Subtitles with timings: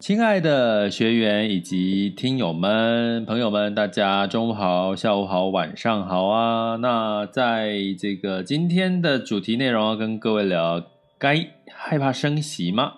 [0.00, 6.76] 亲爱的学员以及听友们、朋友们，大家中午好、下午好、晚上好啊！
[6.76, 10.82] 那在这个今天的主题内容要跟各位聊，
[11.18, 12.94] 该害怕升息吗？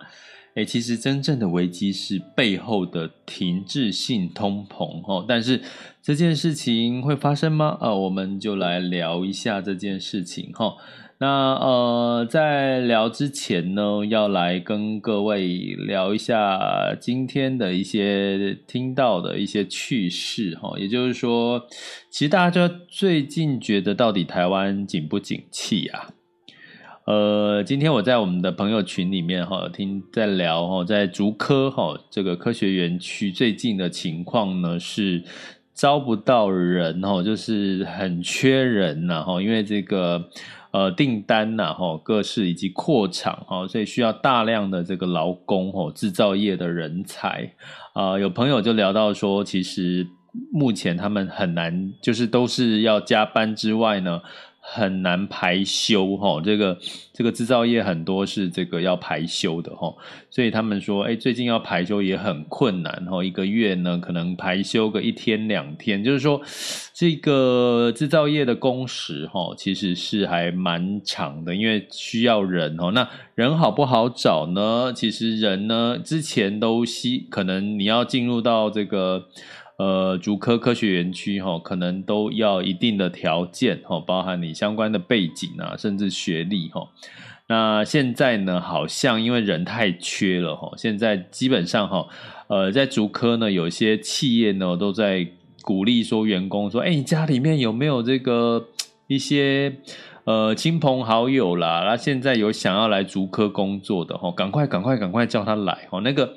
[0.55, 5.25] 诶，其实真正的危机是背后的停滞性通膨哦。
[5.27, 5.61] 但是
[6.01, 7.77] 这件事情会发生吗？
[7.81, 10.77] 啊，我们就来聊一下这件事情哈。
[11.23, 20.77] 那呃，在聊之前呢，要来跟各位聊一下今天的一些听到的一些趣事哈。
[20.81, 21.65] 也就是说，
[22.11, 26.09] 其实大家最近觉得到底台湾景不景气啊？
[27.07, 35.23] 呃，今天我在我们的朋友群里面哈，听在聊哈，在竹科哈这个科学园区最近的情况呢是
[35.73, 40.29] 招不到人哈，就是很缺人呐哈，因为这个。
[40.73, 47.53] 呃，订单呐，哈，各式以及扩厂，哈，所以需要大量的这个劳工，哦，制造业的人才，
[47.93, 50.07] 啊、呃，有朋友就聊到说，其实
[50.51, 54.23] 目前他们很难，就是都是要加班之外呢。
[54.65, 56.79] 很难排休哈，这个
[57.13, 59.93] 这个制造业很多是这个要排休的哈，
[60.31, 66.41] 所以他们说，哎，最近要排休也很困难哈，一个月呢可能排休个一天两天，就是说
[66.95, 74.93] 这个制造业的工时哈，其实是还蛮长的，因为需要人哦，那人好不好找呢？
[74.95, 79.27] 其实人呢之前都希可能你要进入到这个。
[79.83, 86.89] 呃，竹科科学园区哈，可能都要一定的条件哈，包含你相关的背景啊，甚至学历哈。
[87.49, 92.07] 那现在呢，好像因为人太缺了哈，现在基本上哈，
[92.47, 95.27] 呃，在竹科呢，有些企业呢都在
[95.63, 98.69] 鼓励说员工说，哎，你家里面有没有这个
[99.09, 99.79] 一些
[100.23, 101.83] 呃亲朋好友啦？
[101.85, 106.37] 那现在有想要来竹科工作的哈，赶快赶快赶快叫他来哈，那个。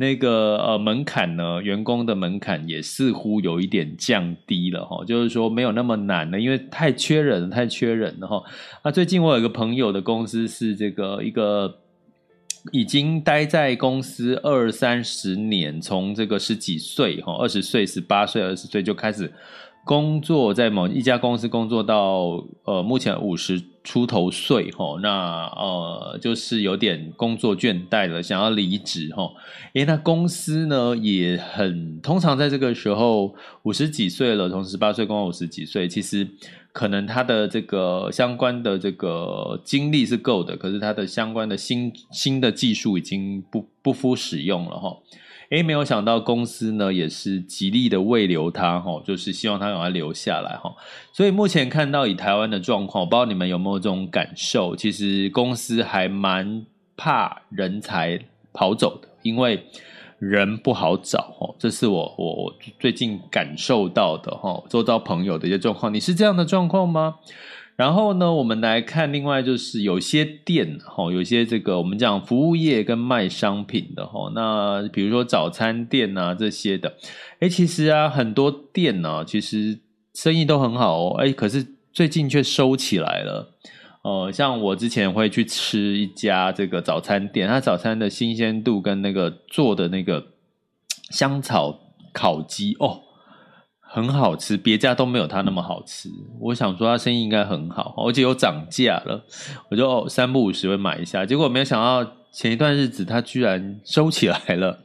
[0.00, 8.42] 那个呃门槛呢，员工的门槛也似乎有一点降低了哈，就是说没有那么难了，因为太缺人，太缺人了哈。
[8.82, 11.80] 那最近我有一个朋友的公司是这个一个
[12.72, 19.30] 已经待在公司二三十年，从这个十几岁哈，二十岁、十八岁、二十岁就开始。
[19.82, 29.32] 工作在某一家公司工作到呃目前五十出头岁齁，那呃就是有点工作倦怠了，想要离职齁。
[29.72, 36.28] 诶，那公司呢也很通常在这个时候五十几岁了，从十八岁工作五十几岁，其实
[36.72, 44.98] 可能他的这个相关的这个精力是够的，可是他的相关的新新的技术已经不不敷使用了齁。
[45.50, 50.72] 诶，没有想到公司呢也是极力的慰留他哈，就是希望他赶快留下来哈。
[51.12, 54.76] 所以目前看到以台湾的状况，我不知道你们有没有这种感受？
[54.76, 56.64] 其实公司还蛮
[56.96, 58.20] 怕人才
[58.52, 59.64] 跑走的，因为
[60.20, 61.52] 人不好找哈。
[61.58, 65.92] 这是我我我最近感受到的哈，周遭朋友的一些状况。
[65.92, 67.16] 你是这样的状况吗？
[67.76, 76.94] 然后呢，我们来看另外就是有些店哈，有些这个我们讲服务业跟卖商品的哈，那比如说早餐店啊这些的，
[77.38, 79.80] 诶，其实啊很多店呢，其实
[80.14, 83.56] 生意都很好哦，诶，可是最近却收起来了。
[84.02, 90.26] 呃，像我之前会去吃一家这个早餐店，它早餐的新鲜度跟那个做的那个
[91.10, 91.78] 香草
[92.12, 93.00] 烤鸡哦。
[93.92, 96.08] 很好吃，别家都没有它那么好吃。
[96.38, 99.20] 我想说，它生意应该很好，而且有涨价了，
[99.68, 101.26] 我就三不五时会买一下。
[101.26, 104.78] 结果没有想到，前一段日子它居然收起来了。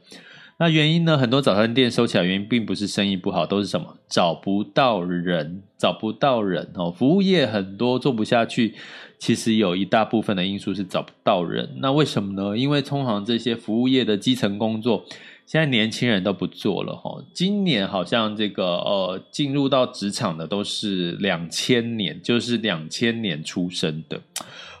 [0.58, 1.16] 那原因呢？
[1.16, 3.96] 很多早餐店收起来原因并不是生意不好，都是什么？
[4.08, 6.90] 找不到人，找不到人哦。
[6.90, 8.74] 服务业很多做不下去，
[9.20, 11.76] 其实有一大部分的因素是找不到人。
[11.76, 12.56] 那为什么呢？
[12.58, 15.04] 因为通常这些服务业的基层工作。
[15.46, 24.20] 现在年轻人都不做了哈，今年好像这个呃进入到职场的都是两千年，就是两千年出生的，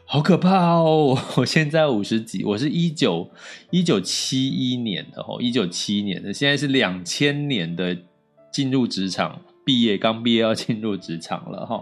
[0.04, 1.16] 好可怕哦！
[1.38, 3.30] 我现在五十几，我是一九
[3.70, 7.96] 一九七一年的哈，一九七一年的，现在是两千年的
[8.50, 11.80] 进入职场，毕业刚毕业要进入职场了哈，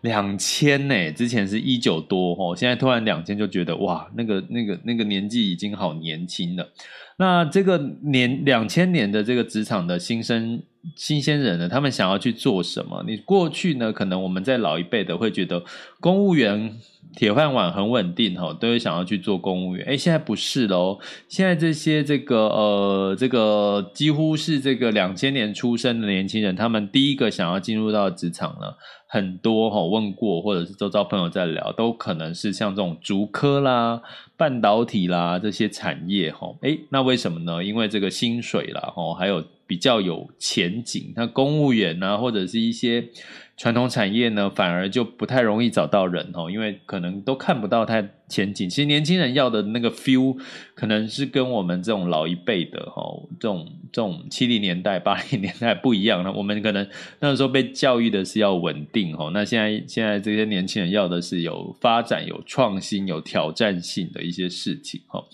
[0.00, 6.72] 两千呢，之前是一九多哈，现在突然两千就觉得哇，那个那个那个年纪已经好年轻了。
[7.22, 10.60] 那这个年两千年的这个职场的新生
[10.96, 13.04] 新鲜人呢，他们想要去做什么？
[13.06, 15.62] 你过去呢，可能我们在老一辈的会觉得
[16.00, 16.76] 公务员
[17.14, 19.86] 铁饭碗很稳定哈，都会想要去做公务员。
[19.86, 20.98] 哎，现在不是喽，
[21.28, 28.74] 现在这些这个呃这个几乎是这个两千年出生的年轻人，他们第一个想要进入到职场呢。
[29.06, 34.00] 很多哈问过，或者是周遭朋友在聊，都可能是像这种竹科啦、
[34.38, 36.48] 半导体啦这些产业哈。
[36.62, 37.62] 诶，那为什么呢？
[37.62, 41.14] 因为这个薪水啦，哈，还有比较有前景。
[41.16, 43.08] 那公务员啊，或者是一些。
[43.54, 48.68] 传统产业呢，反而就不太容易找到人哦，因为可能都看不到太前景。
[48.68, 50.36] 其实年轻人要的那个 feel，
[50.74, 56.24] 可能是跟我们这种老一辈的哦，这种这种七零年代、八零年代不一样。
[56.24, 56.84] 那我们可能
[57.20, 65.26] 那时候被教育的是要稳定哦，那现在现在这些年轻人要的是有发展、有创新、有挑战性的一些事情哦。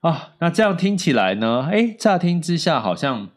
[0.00, 3.28] 啊，那这样听起来呢，哎，乍听之下好像。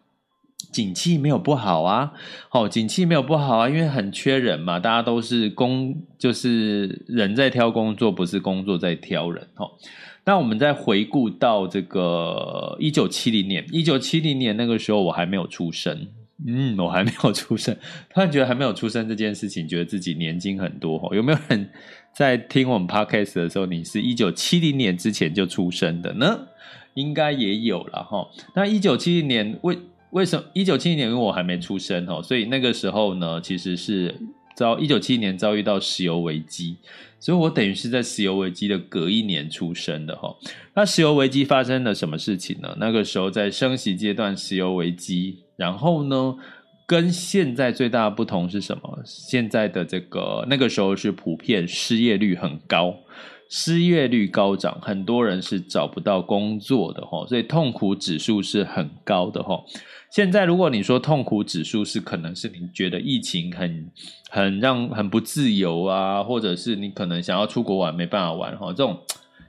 [0.71, 2.13] 景气没有不好啊，
[2.51, 9.71] 哦，景气没有不好啊，因为很缺人嘛，大家都是工，就是人在挑工作，不是工作在挑人，哦。
[10.25, 16.07] 那我们再回顾到这个一九七零年，一九七零年那个时候我还没有出生，
[16.47, 17.75] 嗯，我还没有出生，
[18.13, 21.69] 突然觉得还没有出生这件事情，觉得自己年轻很多，哦，有没有人
[22.13, 26.47] 在听我们 podcast 的时候，你是一九七零年之前就出生的呢？
[26.93, 28.29] 应该也有了哈。
[28.55, 29.77] 那一九七零年为
[30.13, 31.09] 为什么一九七一年？
[31.09, 34.15] 因为我还没出生哦，所以那个时候呢，其实是
[34.55, 36.77] 遭一九七一年遭遇到石油危机，
[37.19, 40.35] 所以我等于是在石油危机的隔一年出生的哈。
[40.75, 42.77] 那石油危机发生了什么事情呢？
[42.79, 46.35] 那个时候在升息阶段，石油危机，然后呢，
[46.85, 48.99] 跟现在最大的不同是什么？
[49.03, 52.95] 现在的这个那个时候是普遍失业率很高。
[53.55, 59.63] 失业率高涨，很多人是找不到工作的哈，所以痛苦指数是很高的哈。
[60.09, 63.91] 现在如果你说痛苦指数是，可能是你觉得疫情很
[64.31, 68.97] 很让很不自由啊，或者是你可能想要出国玩没办法玩哈，这种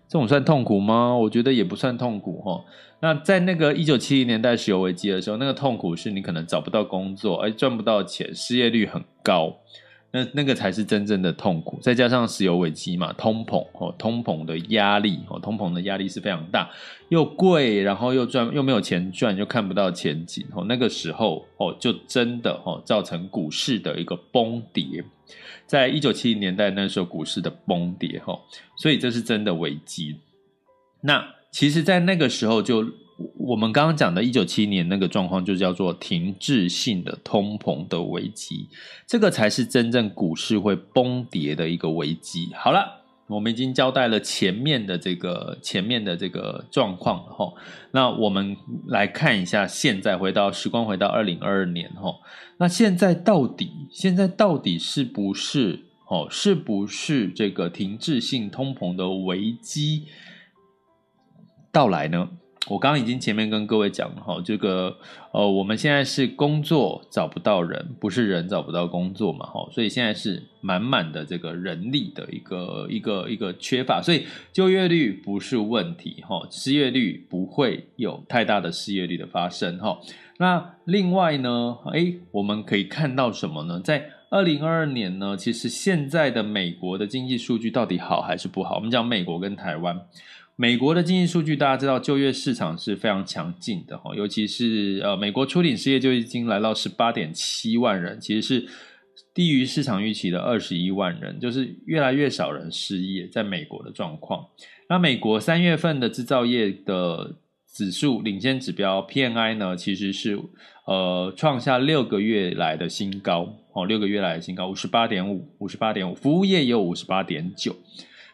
[0.06, 1.16] 这种算痛苦吗？
[1.16, 2.62] 我觉得也不算痛苦哈。
[3.00, 9.56] 那在那个一九七零年代石油危机的时候，那个痛苦是你可能找不到工作，而赚不到钱，失业率很高。
[10.14, 16.70] 那那个才是真正的痛苦，再加上石油危机嘛，通膨哦，通膨的压力哦，通膨的压力是非常大，
[17.08, 25.04] 又贵，然后又赚又没有钱赚，又看不到前景哦，那个时候哦，就真的哦，造成股市的一个崩跌，
[25.66, 28.38] 在一九七零年代那时候股市的崩跌哈，
[28.76, 30.16] 所以这是真的危机。
[31.00, 32.84] 那其实，在那个时候就。
[33.36, 38.68] 我们刚刚讲的1970年那个状况，就叫做停滞性的通膨的危机，
[39.06, 42.50] 这个才是真正股市会崩跌的一个危机。
[42.54, 47.52] 好了，我们已经交代了前面的这个前面的这个状况了哈，
[47.92, 48.56] 那我们
[48.88, 52.14] 来看一下，现在回到时光回到2022年哈，
[52.58, 60.06] 那现在到底现在到底是不是哦，是不是这个停滞性通膨的危机
[61.70, 62.28] 到来呢？
[62.66, 64.96] 我刚刚已经前面跟各位讲了哈，这个
[65.32, 79.98] 呃，我们现在是工作找不到人，不是人找不到工作嘛哈，所以现在是满满的这个人力的一个一个一个缺乏，所以就业率不是问题哈，失业率不会有太大的失业率的发生哈。
[80.38, 83.78] 那另外呢，诶，我们可以看到什么呢？
[83.78, 88.76] 在二零二二年呢，其实现在的美国的经济数据到底好还是不好？
[88.76, 90.00] 我们讲美国跟台湾。
[90.56, 98.68] 美国的经济数据，大家知道就业市场是非常强劲的哈，尤其是呃，美国初领失业就已经来到十八点七万人，其实是
[99.34, 104.46] 低于市场预期的二十一万人，就是越来越少人失业，在美国的状况。
[104.88, 107.34] 那美国三月份的制造业的
[107.66, 110.38] 指数领先指标 PMI 呢，其实是
[110.86, 117.74] 呃创下六个月来的新高哦，六个月来的新高五十八点五，五十八点五，服务业也有五十八点九。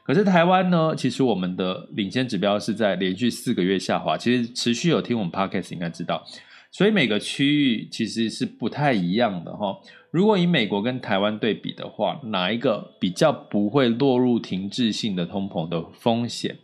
[0.02, 6.24] 可是台湾呢，其实我们的领先指标是在连续四个月下滑，其实持续有听我们 Podcast 应该知道，
[6.72, 9.78] 所以每个区域其实是不太一样的哈。
[10.10, 16.56] 如果以美国跟台湾对比的话，哪一个比较不会落入停滞性的通膨的风险？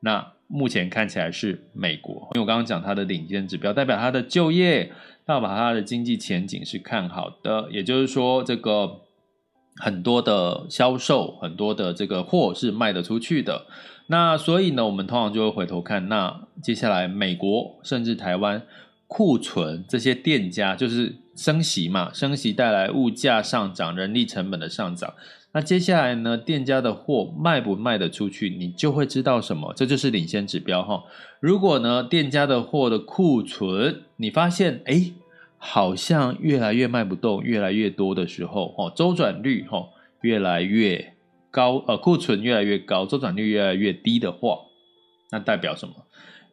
[0.00, 4.92] 那目前看起来是美国，因为我刚刚讲它的领先指标代表它的就业，
[5.24, 9.00] 代表它的经济前景是看好的，也就是说这个。
[9.76, 13.66] 很多的销售，很多的这个货是卖得出去的。
[14.08, 18.62] 那所以呢，我们通常就会回头看，那接下来美国甚至台湾
[19.06, 25.14] 库存这些店家，就是升息嘛，升息带来物价上涨、人力成本的上涨。
[25.54, 31.04] 那接下来呢，店家的货卖不卖得出去，你就会知道什么，这就是领先指标哈。
[31.40, 35.12] 如果呢，店家的货的库存，你发现诶
[35.64, 39.90] 好像越来越卖不动，越来越多的时候，哦，周转率哦
[40.22, 41.14] 越来越
[41.52, 44.58] 高，呃，库存越来越高，周转率越来越低的话，
[45.30, 45.94] 那代表什么？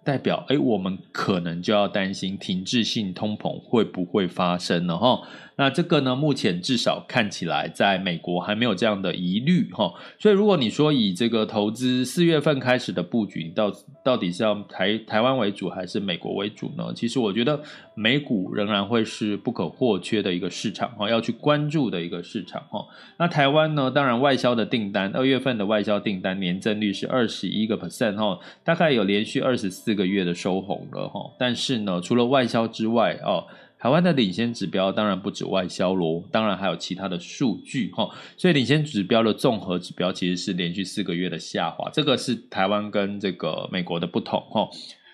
[0.03, 5.21] 代表，诶，我们可能就要担心停滞性通膨会不会发生了哈。
[5.59, 9.93] 那这个呢，目前至少看起来，在美国还没有这样的疑虑哈。
[10.17, 13.69] 所以，如果你说以这个投资四月份开始的布局，到
[14.01, 16.93] 到底是要台台湾为主还是美国为主呢？
[16.95, 17.61] 其实我觉得
[17.93, 22.87] 美股仍然会是不可或缺的一个市场哈，要去关注的一个市场哈。
[23.17, 31.19] 那台湾呢，当然外销的订单，二月份的外销订单年增率是二十一个 percent 哈，大概有连续二十四个月的收红了哈。
[31.37, 33.43] 但是呢，除了外销之外哦。
[33.79, 44.67] 台湾的领先指标当然不止外销咯，当然还有其他的数据哈，所以领先指标的综合指标其实是连续四个月的下滑，这个是台湾跟这个美国的不同哈。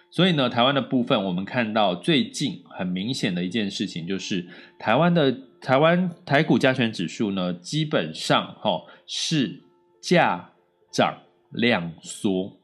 [0.10, 4.48] 所以呢，台湾的部分我们看到最近很明显的一件事情就是
[4.80, 9.62] 台湾的台湾台股加权指数呢，基本上哈是
[10.02, 10.50] 价
[10.92, 11.18] 涨
[11.52, 12.58] 量缩，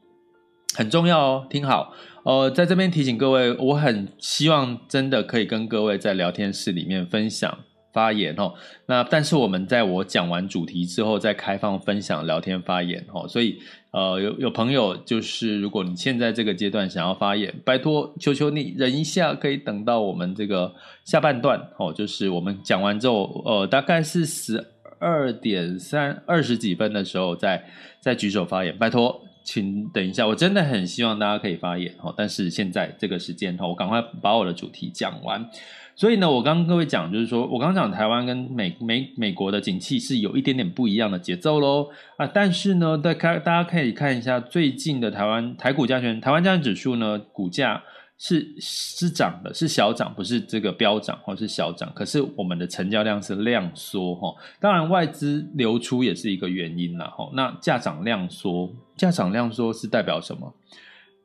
[0.74, 1.94] 很重要哦，听好。
[2.24, 7.58] 呃，在这边提醒各位，我很希望真的可以跟各位在聊天室里面分享
[7.92, 8.54] 发言哦。
[8.86, 13.26] 那但是我们在我讲完主题之后再开放分享聊天发言哦。
[13.26, 13.58] 所以
[13.90, 20.72] 呃，有有朋友就是如果你现在这个阶段想要发言，拜托求求你忍一下，可以等到我们这个
[21.04, 24.64] 下半段哦，就是我们讲完之后，呃，大概是十
[25.00, 27.64] 二点三二十几分的时候再
[28.00, 29.20] 再举手发言，拜托。
[29.44, 32.12] 请等一下，我真的很希望大家可以发言哈。
[32.16, 35.48] 但是现在这个时间哈，我赶快把我的主题讲完。
[35.94, 42.26] 所以呢，我刚刚各位讲，就是说我刚刚讲台湾跟美美美国的景气是有一点点不一样的节奏喽啊。
[42.26, 47.82] 但是呢，大家大家可以看一下最近的台湾台股加权台湾加权指数呢，股价。
[48.24, 51.92] 是是涨的，是小涨，不是这个飙涨或是小涨。
[51.92, 57.28] 可是我们的成交量是量缩哈，当然外资流出也是一个原因啦哈。
[57.34, 60.54] 那价涨量缩，价涨量缩是代表什么？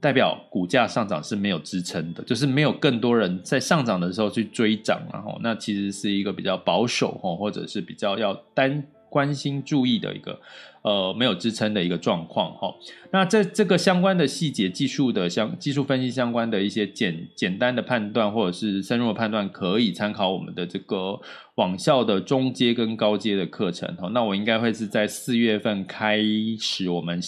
[0.01, 10.39] 代表股价上涨是没有支撑的，就是没有更多人在上涨的时候去追涨，然后那其实是一个比较保守，或者是比较要单关心注意的一个。
[10.81, 12.73] 呃，没有支撑的一个状况哈。
[13.11, 21.19] 那这这个相关的细节、技术的相技术分析相关的一些简简单的判断，或者是深入的判断，可以参考我们的这个
[21.55, 24.09] 网校的中阶跟高阶的课程哈。
[24.13, 26.21] 那我应该会是在四月份开
[26.59, 27.19] 始我们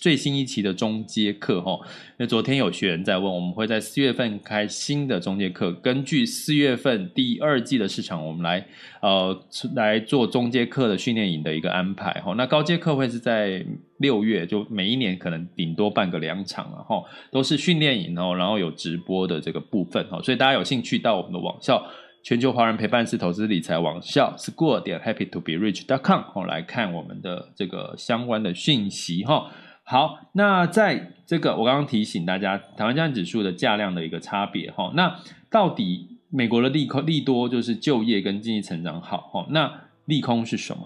[0.00, 1.78] 最新一期的中阶课哈。
[2.18, 8.66] 那昨天有学员在问，我们会在四月份开新的中阶课，根据四月份第二季的市场，我们来
[9.02, 9.38] 呃
[9.74, 12.34] 来做中阶课的训练营的一个安排哈。
[12.36, 13.05] 那高阶课会。
[13.08, 13.64] 是在
[13.98, 21.84] 六月，就每一年可能顶多办个两场，了哈都是训练营哦，然后有直播的这个部分哦，所以大家有兴趣到我们的网校
[22.22, 29.50] 全球华人陪伴式投资理财网校 school 点 happy to be rich dot com 哦，来看我们的这个相关的讯息哈。
[29.84, 39.72] 好，那在这个我刚刚提醒大家，台湾加权指数的价量的一个差别哈，那到底美国的利空利多就是就业跟经济成长好哈，那
[40.06, 40.82] 利空是什么？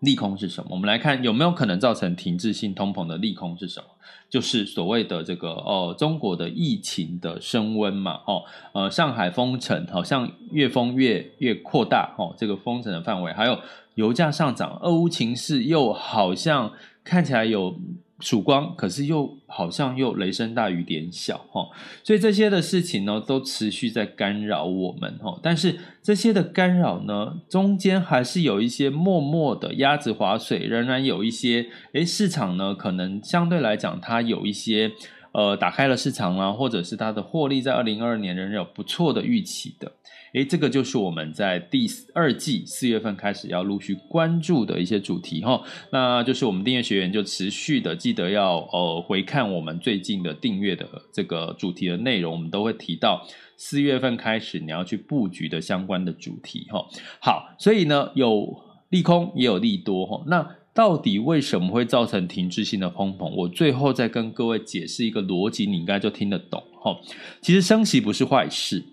[0.00, 0.68] 利空是什么？
[0.72, 3.86] 我们来看有没有可能造成停滞性通膨的利空是什么？
[4.28, 8.42] 就是所谓的这个哦，中国的疫情的升温嘛，哦，
[8.72, 13.58] 呃，上海封城好像越封越越扩大，哦，这个封城的范围，还有
[13.94, 17.74] 油价上涨，俄乌情势又好像看起来有。
[18.20, 21.68] 曙光，可是又好像又雷声大雨点小哈，
[22.04, 25.38] 所以这些的事情呢，都持续在干扰我们哈。
[25.42, 34.92] 但是这些的干扰呢，中间还是有一些默默的鸭子划水，仍然有一些诶，市场呢，可能相对来讲它有一些
[35.32, 39.92] 呃打开了市场啦，或者是它的获利在二零二二年仍然有不错的预期的。
[40.32, 45.60] 诶，这个就是我们在第二季四月份开始要陆续关注的一些主题哈。
[45.90, 56.86] 那就是我们订阅学员就持续的记得要呃回看我们最近的订阅的这个主题的内容，我们都会提到四月份开始你要去布局的相关的主题哈。
[57.20, 58.56] 好，所以呢有
[58.90, 60.22] 利空也有利多哈。
[60.28, 63.28] 那到底为什么会造成停滞性的通膨？
[63.34, 66.96] 我最后再跟各位解释一个逻辑，你应该就听得懂哈。
[67.40, 68.84] 其实升息不是坏事。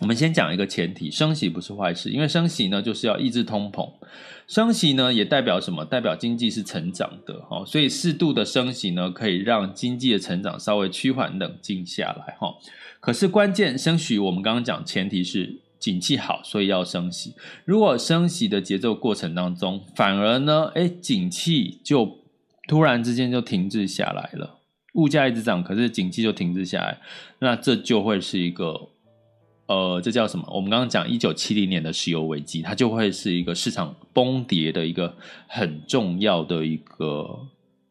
[0.00, 3.86] 我们先讲一个前提，升息不是坏事，因为升息呢就是要抑制通膨，
[4.46, 5.84] 升息呢也代表什么？
[5.84, 12.54] 代表经济是成长的，哈，所以适度的升息呢可以让经济的成长稍微趋缓冷静下来，哈。
[12.98, 17.34] 可是关键升息，我们刚刚讲前提是景气好，所以要升息。
[17.64, 22.18] 如果升息的节奏过程当中，反而呢，诶，景气就
[22.68, 24.58] 突然之间就停滞下来了，
[24.94, 27.00] 物价一直涨，可是景气就停滞下来，
[27.40, 28.90] 那这就会是一个。
[29.66, 30.44] 呃，这叫什么？
[30.52, 37.24] 我们刚刚讲一九七零年的石油危机，它就会是一个市场崩跌的一个很重要的一个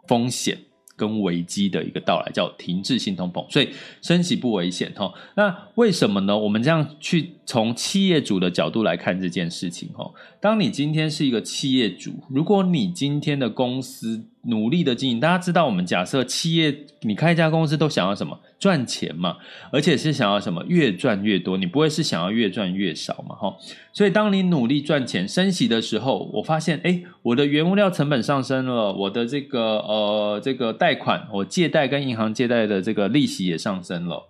[0.06, 0.58] 风险
[0.98, 3.50] 跟危机的一个到来，叫停滞性通膨。
[3.50, 3.70] 所以
[4.02, 5.14] 升息不危险哈。
[5.38, 6.38] 那为什么呢？
[6.38, 10.08] 我们这样去从企业主的角度来看这件事情哈。
[10.40, 18.40] 当你今天是一个企业主，如果你今天的公司努力的经营，大家知道，我们假设企业你开一家公司都想要什么？
[18.60, 19.38] 赚钱嘛，
[19.72, 20.64] 而且是想要什么？
[20.68, 23.34] 越赚越多，你不会是想要越赚越少嘛？
[23.34, 23.58] 哈，
[23.94, 34.28] 所以当你努力赚钱、升息的时候，我发现，哎，我的原物料成本上升了，我的这个呃这个贷款，我借贷跟银行借贷的这个利息也上升了。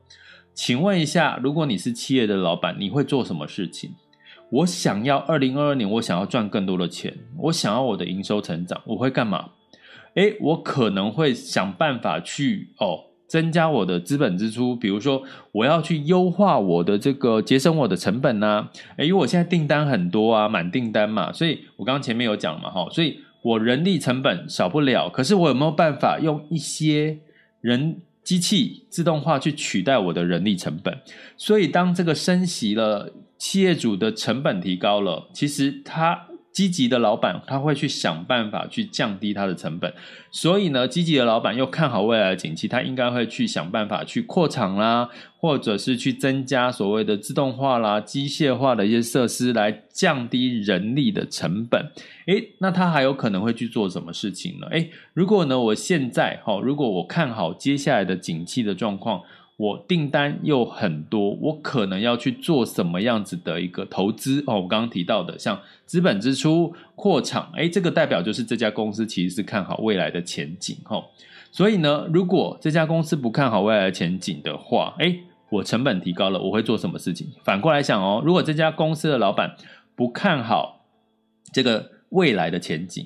[0.61, 3.91] 请问一下，如果你是企业的老板，你会做什么事情？
[4.49, 9.51] 我想要二零二二年，我想要赚更多的钱，我想要我的营收成长，我会干嘛？
[10.15, 13.05] 哎，我可能会想办法去哦。
[13.25, 15.23] 增加我的资本支出，比如说
[15.53, 27.19] 我要去优化我的这个节省我的成本呐，诶，因为我现在订单很多啊，满订单嘛，所以我刚刚前面有讲嘛，哈，所以我人力成本少不了，可是我有没有办法用一些
[27.61, 30.97] 人机器自动化去取代我的人力成本？
[31.35, 36.28] 所以当这个升息了，企业主的成本提高了，其实他。
[36.51, 39.93] 积极的老板他会去想办法去降低他的成本，
[40.31, 51.91] 所以呢，积极的老板又看好未来的景气，他应该会去想办法去扩厂啦，或者是去增加所谓的自动化啦、机械化的一些设施来降低人力的成本。
[52.25, 54.67] 诶，那他还有可能会去做什么事情呢？
[54.71, 59.21] 诶，如果呢，我现在哈，如果我看好接下来的景气的状况。
[59.59, 64.61] 我订单又很多，我可能要去做什么样子的一个投资哦？
[64.61, 71.03] 我刚刚提到的，像资本支出、扩厂，诶，这个代表就是这家公司其实是看好未来的前景哈。
[71.51, 75.19] 所以呢，如果这家公司不看好未来的前景的话，诶，
[75.49, 77.27] 我成本提高了，我会做什么事情？
[77.43, 79.57] 反过来想哦，如果这家公司的老板
[79.93, 80.85] 不看好
[81.51, 83.05] 这个未来的前景，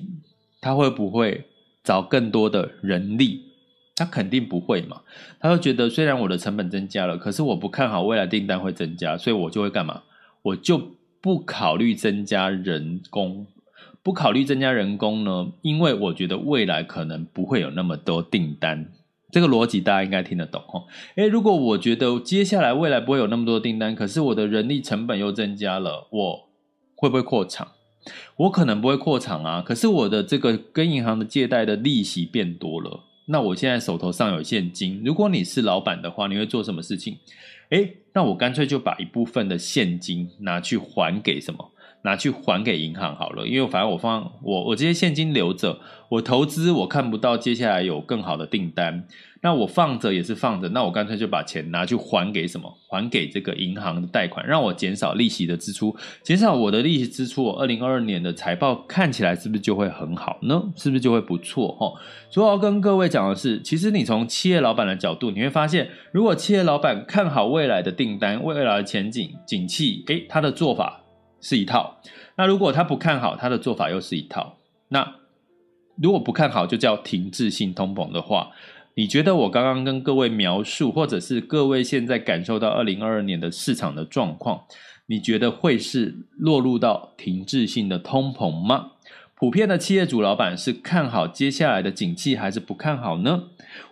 [0.60, 1.46] 他会不会
[1.82, 3.43] 找更多的人力？
[3.96, 5.02] 他肯定不会嘛，
[5.38, 10.02] 他会觉得虽然我的成本增加了，可是我不看好未来订单会增加，所以我就会干嘛？
[10.42, 13.46] 我就不考虑增加人工，
[14.02, 15.52] 不考虑增加人工呢？
[15.62, 18.90] 因为我觉得未来可能不会有那么多订单，
[19.30, 20.84] 这个逻辑大家应该听得懂哦。
[21.14, 26.48] 诶，如果我觉得接下来未来不会有那么多订单，可是我的人力成本又增加了，我
[26.96, 27.68] 会不会扩厂？
[28.36, 33.03] 我可能不会扩厂啊，可是我的这个跟银行的借贷的利息变多了。
[33.26, 37.18] 那我现在手头上有现金，如果你是老板的话，你会做什么事情？
[37.70, 41.70] 诶，那我干脆就把一部分的现金拿去还给什么？
[42.02, 49.08] 拿去还给银行好了，因为反正我放我我这些现金留着，我投资我看不到接下来有更好的订单，
[49.44, 52.74] 那我放着也是放着，那我干脆就把钱拿去还给什么？
[52.88, 60.72] 还给这个银行的贷款，让我减少利息的支出，减少我的利息支出，我二零二二年的财报看起来是不是就会很好呢？
[60.76, 61.68] 是不是就会不错？
[61.72, 61.92] 哈，
[62.30, 71.02] 所以要跟各位讲的是，其实你从企业老板的角度，你会发现，如果企业老板看好未来的订单、未来的前景、景气，诶，他的做法。
[71.46, 72.00] 是一套，
[72.38, 74.56] 那如果他不看好，他的做法又是一套。
[74.88, 75.16] 那
[76.00, 78.50] 如果不看好，就叫停滞性通膨的话，
[78.94, 84.64] 你觉得我刚刚跟各位描述，或者是各位现在感受到二零二二年的市场的状况，
[85.06, 88.92] 你觉得会是落入到停滞性的通膨吗？
[89.34, 93.44] 普遍的企业主老板是看好接下来的景气，还是不看好呢？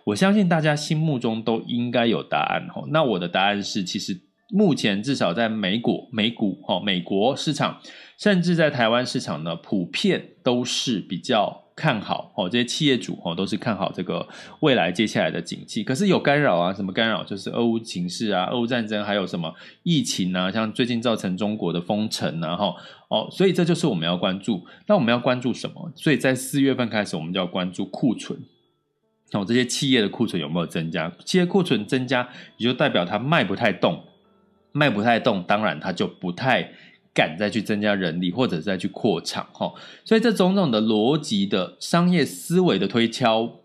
[0.05, 2.67] 我相信大家心目中都应该有答案。
[2.89, 4.21] 那我的答案是，其实。
[4.55, 7.79] 目前至少在美股、美股、哦，美国市场，
[8.19, 14.27] 甚至在台湾市场呢，普遍都是比较看好哦，这些企业主哦都是看好这个
[14.59, 15.83] 未来接下来的景气。
[15.83, 17.23] 可是有干扰啊，什么干扰？
[17.23, 22.75] 就是俄乌情势啊，俄乌战争，还有什么疫情啊，像最近造成中国的封城啊，哈
[23.09, 24.65] 哦，所以这就是我们要关注。
[24.87, 25.91] 那我们要关注什么？
[25.95, 28.39] 所以在四月份开始，我们就要关注库存。
[29.31, 31.11] 哦，这些企业的库存有没有增加？
[31.25, 34.03] 企业库存增加，也就代表它卖不太动，
[34.71, 36.71] 卖不太动，当然它就不太。
[37.13, 39.71] 敢再去增加人力，或者再去扩厂，哈，
[40.03, 43.59] 所以这种种的逻辑的商业思维的推敲，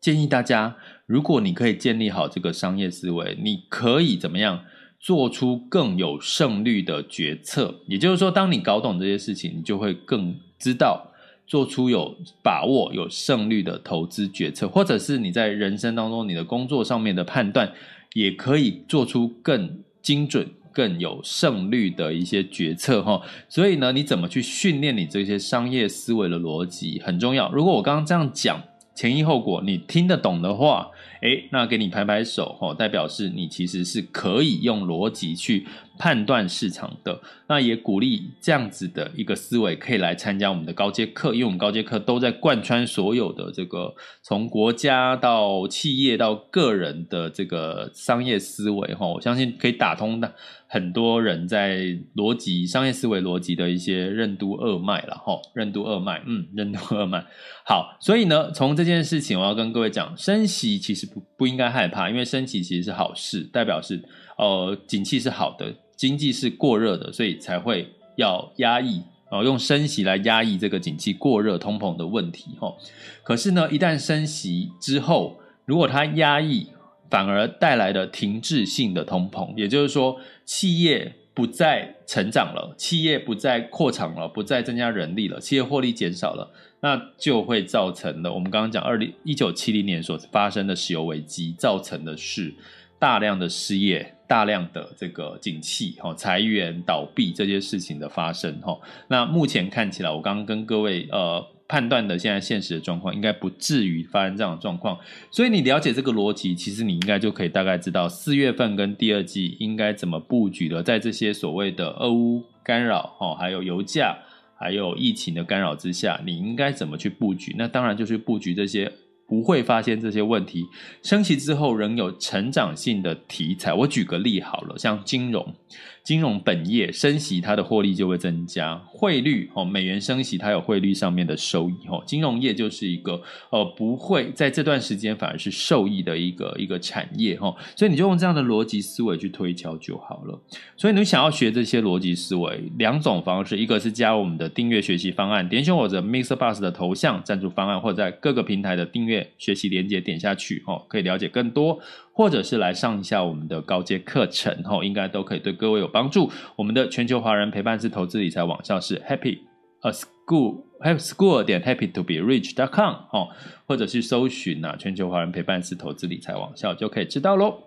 [0.00, 4.64] 建议大家，如果你可以建立好这个商业思维，你可以怎么样
[4.98, 7.82] 做出更有胜率的决策？
[7.86, 11.12] 也就是说，当你搞懂这些事情，你就会更知道
[11.46, 17.72] 做出有把握、有胜率的投资决策，或者是你在人生当中，你的工作上面的判断，
[18.14, 20.48] 也可以做出更精准。
[20.72, 27.52] 更有胜率的一些决策哈，所以呢，你怎么去训练你这些商业思维的逻辑很重要。
[27.52, 28.62] 如果我刚刚这样讲，
[28.94, 30.90] 前因后果你听得懂的话，
[31.22, 35.66] 诶，那给你拍拍手哈，代表是你其实是可以用逻辑去
[35.98, 37.20] 判断市场的。
[37.48, 50.34] 那也鼓励这样子的一个思维可以来参加我们的高阶课，因为我们高阶课都在贯穿所有的这个从国家到企业到个人的这个商业思维哈，我相信可以打通的。
[50.72, 51.80] 很多人在
[52.16, 57.22] 逻辑、商业思维逻辑的一些任督二脉了哈，任督二脉，嗯，任督二脉。
[57.62, 64.02] 好，所以呢，从这件事情，我要跟各位讲，升息其实不不应该害怕，因为升息其实是好事，代表是
[64.38, 72.74] 呃，景气是好的，经济是过热的，所以才会要压抑，呃，用升息来压抑这个景气过热、通膨的问题哈。
[73.22, 76.68] 可是呢，一旦升息之后，如果它压抑，
[77.12, 92.50] 反而带来的停滞性的通膨，也就是说，企业不再成长了，企业不再扩厂了，不再增加人力了，企业获利减少了，那就会造成了我们刚刚讲二零一九七零年所发生的石油危机，造成的是
[92.98, 98.80] 大量的失业、大量的这个景气、哈裁员、倒闭这些事情的发生，哈。
[99.08, 101.46] 那目前看起来，我刚刚跟各位呃。
[101.72, 104.98] 判断的现在现实的状况，应该不至于发生这样的状况，
[105.30, 110.82] 所以你了解这个逻辑，其实你应该就可以大概知道四月份跟第二季应该怎么布局了。
[110.82, 114.18] 在这些所谓的俄乌干扰，哦，还有油价，
[114.54, 117.54] 还有疫情的干扰之下，你应该怎么去布局？
[117.56, 118.92] 那当然就是布局这些
[119.26, 120.66] 不会发现这些问题，
[121.02, 123.72] 升息之后仍有成长性的题材。
[123.72, 125.54] 我举个例好了，像金融。
[126.02, 128.76] 金融本业升息，它的获利就会增加。
[128.86, 132.02] 汇率哦，美元升息，它有汇率上面的收益哦。
[132.04, 137.54] 金融业就是一个呃，不会在这段时间反而是受益的一个一个产业哈。
[137.76, 140.40] 所以你就用这样的逻辑思维去推敲就好了。
[140.76, 151.78] 所以你想要学这些逻辑思维，两种方式，一个是加入我们的订阅学习方案，点选我的 MixerBox 的头像赞助方案，或者在各个平台的订阅学习连接点下去哦，可以了解更多。
[152.12, 156.30] 或者是来上一下我们的高阶课程，吼，应该都可以对各位有帮助。
[156.56, 159.38] 我们的全球华人陪伴式投资理财网校是 Happy
[159.80, 163.30] a School Happy School 点 Happy to be rich dot com，吼，
[163.66, 167.64] 或者是搜寻啊全球华人陪伴式投资理财网校就可以知道喽。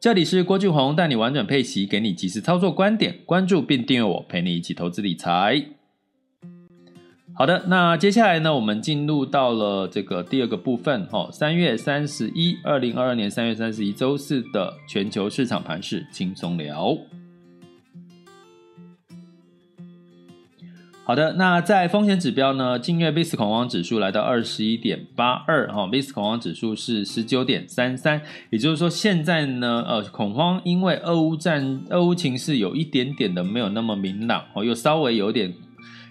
[0.00, 5.77] 这里是郭俊宏带你玩转配息，给你及时操作观点，关注并订阅我，陪你一起投资理财。
[7.38, 16.98] 好的，那接下来呢，我们进入到了这个第二个部分，哈，三月三十一，二零二二年三月三十一周四的全球市场盘势轻松聊。
[21.04, 28.20] 好的，那在风险指标呢，近月 VIX 恐慌指数来到二十一点八二，哈，VIX 恐慌指数是十九点三三，
[28.50, 35.54] 也就是说现在呢，呃，恐慌因为俄乌战、俄乌情势有一点点的没有那么明朗，哦，又稍微有点。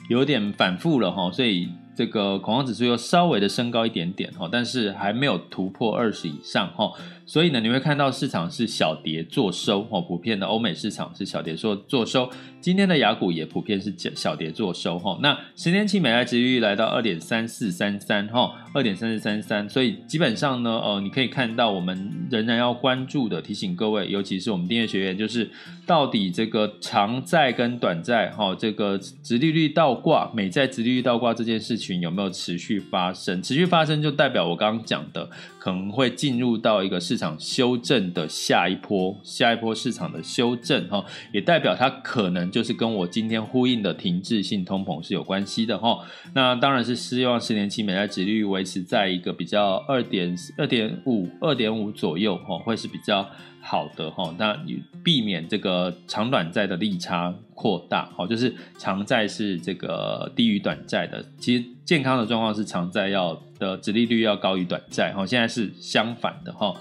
[0.07, 6.91] 有点反复了哈，所以这个恐慌指数又稍微的升高一点点哈，但是还没有突破二十以上哈。
[7.25, 12.29] 所以呢，你会看到市场是小跌作收哦，普遍的欧美市场是小跌做作收，
[12.61, 15.17] 今天的雅股也普遍是小跌作收哈。
[15.21, 25.49] 那十年期美债殖利率来到二点三四三三哈，二点三四三三，所以基本上呢，呃，你可以看到我们仍然要关注的，提醒各位，尤其是我们订阅学员，就是
[25.85, 33.41] 到底这个长债跟短债哈，这个殖利率倒挂，美债殖利率倒挂这件事情群有没有持续发生？
[33.41, 35.29] 持续发生就代表我刚刚讲的。
[35.59, 45.99] 可能会进入到一个市场修正的下一波，下一波市场的修正哈，也代表它可能就是跟我今天呼应的停滞性通膨是有关系的哈。
[46.33, 66.75] 那当然是希望十年期美债殖利率维持在一个比较二点二点五二点五左右哈，会是比较好的哈，那你避免这个长短债的利差扩大，好，就是长债是这个低于短债的，其实健康的状况是长债要的殖利率要高于短债，哈，现在是相反的哈。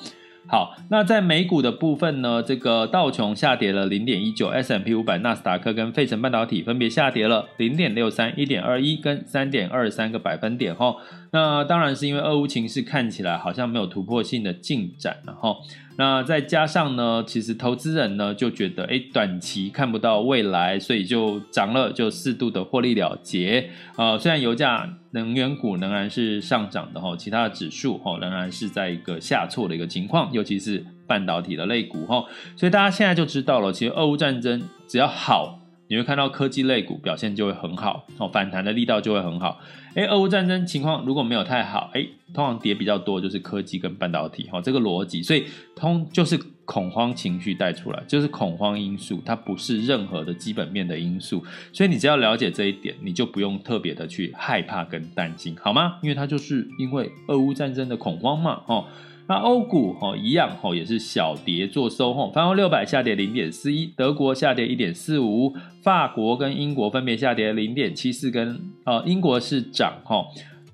[0.49, 10.97] 好，那在美股的部分呢，这个道琼下跌了零点一九，S M P 五百、纳斯达克跟费城半导体分别下跌了零点六三、一点二一跟三点二三个百分点哈。
[11.31, 15.57] 那当然是因为俄乌情势看起来好像没有突破性的进展了哈。
[15.99, 23.71] 那再加上呢，其实投资人呢就觉得，哎，短期看不到未来，所以就涨了，就适度的获利了结。
[23.97, 32.25] 呃，虽然油价、能源股仍然是上涨的哈，其他的指数哈仍然是在一个下挫的一个情况，尤其是半导体的类股哈。
[32.57, 35.61] 所以大家现在就知道了，其实俄乌战争只要好。
[35.89, 39.61] 你会看到科技类股表现就会很好哦，反弹的力道就会很好。
[39.97, 51.43] 哎，俄乌战争情况如果没有太好，哎，通常跌比较多就是科技跟半导体哈，这个逻辑，所以通就是恐慌情绪带出来，就是恐慌因素，它不是任何的基本面的因素。
[51.73, 55.99] 所以你只要了解这一点，你就不用特别的去害怕跟担心，好吗？
[56.03, 58.85] 因为它就是因为俄乌战争的恐慌嘛，哦。
[59.29, 70.27] 那欧股哈一样哈，也是小跌做收哈，泛欧六百下跌零点四一，德国下跌一点四五，法国跟英国分别下跌零点七四，跟呃英国是涨哈，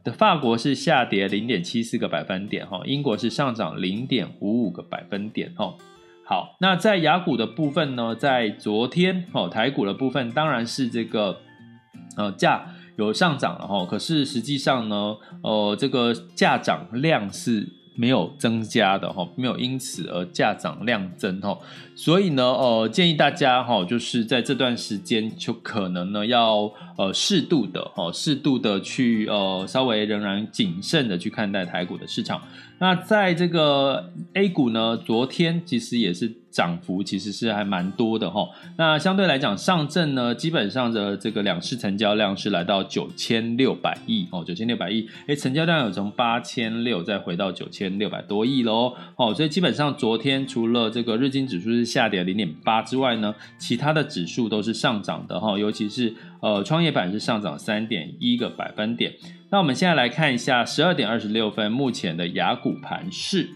[0.05, 5.75] 的法国是下跌零点七四个百分点哈，英国是上涨零点五五个百分点哈。
[6.27, 11.39] 好，那在雅股的部分呢，在昨天哦台股的部分当然是这个
[12.19, 17.81] 呃价有上涨了哈，可是实际上呢，呃这个价涨量是。
[17.95, 21.59] 没有增加的哈，没有因此而价涨量增哈，
[21.95, 32.41] 所以呢，呃，建议大家哈，就是在这段时间就可能呢要呃适度的哈，适度的去呃稍微仍然谨慎的去看待台股的市场。
[32.83, 38.49] 那在这个 A 股呢，昨天其实也是涨幅其实是还蛮多的哈。
[38.77, 48.93] 那相对来讲，上证呢，基本上的这个两市成交量是来到九千六百亿哦，九千六百亿，诶，成交量有从八千六再回到九千六百多亿喽。
[49.15, 59.13] 哦，所以基本上昨天除了这个日经指数是下跌零点八之外呢，其他的指数都是上涨的哈，尤其是呃创业板是上涨三点一个百分点。
[59.53, 63.51] 那我们现在来看一下十二点二十六分目前的雅股盘势。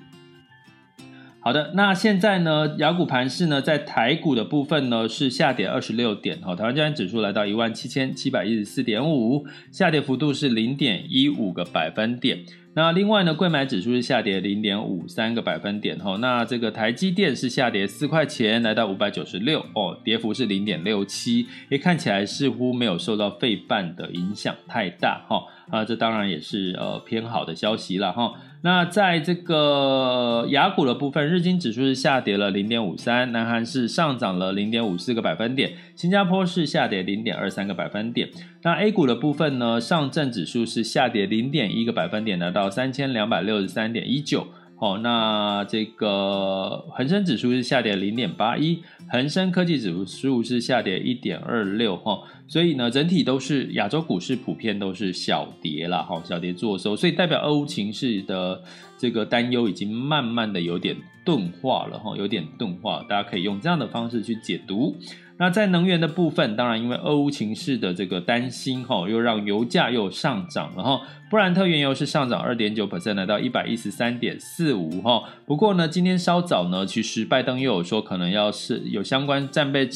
[1.40, 12.44] 好的，那现在呢，雅股盘势呢，在台股的部分呢是下跌二十六点，好，台湾加权指数来到一万七千七百一十四点五，下跌幅度是零点一五个百分点。
[12.74, 25.42] 那另外呢，柜买指数是下跌零点五三个百分点，哈，那这个台积电是下跌四块钱，来到五百九十六，哦，跌幅是零点六七，诶，看起来似乎没有受到费半的影响太大，哈。
[25.70, 28.34] 啊，这当然也是呃偏好的消息了哈。
[28.62, 38.28] 那在这个雅股的部分，日经指数是下跌了零点五三，南韩是上涨了零点五四个百分点，新加坡是下跌零点二三个百分点。
[38.62, 44.48] 那 A 股的部分呢，上证指数是下跌零点一个百分点，来到三千两百六十三点一九。
[44.78, 58.62] 好，那这个恒生指数是下跌零点八一，恒生科技指数是下跌一点二六哈，所以呢，整体都是亚洲股市普遍都是小跌啦哈，小跌做收，所以代表俄乌情势的
[58.98, 64.94] 这个担忧已经慢慢的有点钝化了哈，有点钝化，大家可以用这样的方式去解读。
[65.38, 71.00] 那在能源的部分，当然因为俄乌情势的这个担心，哈，又让油价又上涨了，哈。
[71.28, 75.24] 布兰特原油是上涨二点九 percent，来到一百一十三点四五，哈。
[75.44, 79.88] 不过呢，今天稍早呢，其实拜登又有说可能要是有相关战备、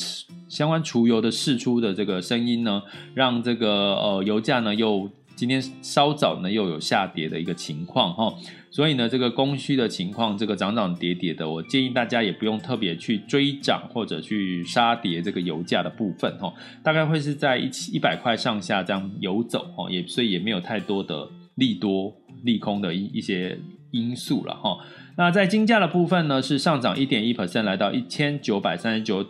[0.49, 2.83] 相关除油的释出的这个声音呢，
[3.15, 5.09] 让这个呃油价呢又
[5.41, 8.35] 今天稍早呢又有下跌的一个情况，哈。
[8.71, 23.59] 所以呢，这个供需的情况，这个涨涨跌跌的，我建议大家也不用特别去追涨或者去杀跌这个油价的部分哈，大概会是在一一百块上下这样游走哈，也所以也没有太多的利多利空的一一些
[23.93, 24.77] 因素了哈。
[25.17, 29.27] 那在金价的部分呢，是上涨一点一 percent，来到一千九百三十九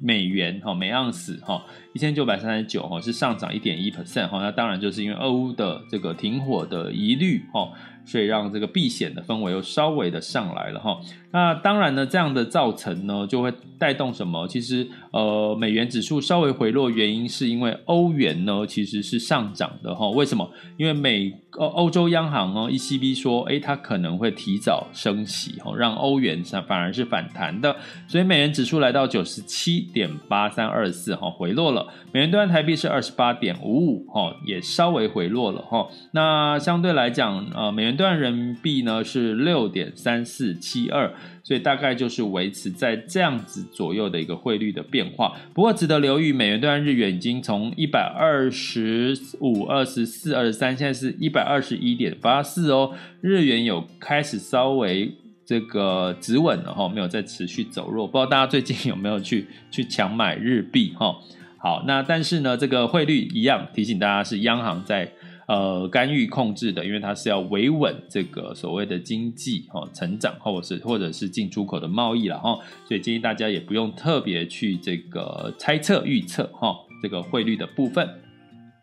[0.00, 7.72] 美元哈每盎司哈，一千九百三十九哈是上涨一点一 percent 哈，那当然就是因为俄乌的这个停火的疑虑哈。
[8.10, 10.98] 所以让这个避险的氛围又稍微的上来了哈。
[11.30, 14.48] 那当然呢，这样的造成呢，就会带动什么？
[14.48, 20.10] 其实呃，美元指数稍微回落，原因是因为欧元呢其实是上涨的哈。
[20.10, 20.50] 为什么？
[20.76, 27.76] 因为美欧欧洲央行哦 ECB 说，诶，它可能会提早升息哈，让欧元反反而是反弹的。
[28.08, 31.86] 所以美元指数来到九十七点八三二四哈，回落了。
[32.10, 35.86] 美元兑换台币是二十八点五五哈，也稍微回落了哈。
[36.10, 37.96] 那相对来讲，呃，美元。
[38.00, 45.36] 兑人民币呢是六点三四七二，所以大概就是维持在这样子左右的一个汇率的变化。
[45.54, 55.14] 不过值得留意，美元兑日元已经从一百二十五、二十四、二十三，现在是一百二十一点八四哦，日元有开始稍微。
[55.46, 58.06] 这个止稳了哈，没有再持续走弱。
[58.06, 61.12] 不知道大家最近有没有去 去抢买日币哈？
[61.58, 65.10] 好，那但是呢，这个汇率一样提醒大家是央行在
[65.50, 72.56] 呃干预控制的，因为它是要维稳这个所谓的经济哈成长，或者是或者是进出口的贸易了哈。
[72.86, 78.08] 所以建议大家也不用特别去这个猜测预测哈这个汇率的部分。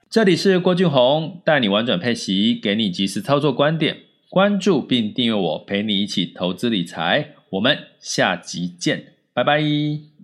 [0.09, 3.97] 这里是郭俊宏带你玩转配息，给你及时操作观点。
[4.29, 7.29] 关注并订阅我，陪你一起投资理财。
[7.51, 10.16] 我们下集见，拜拜。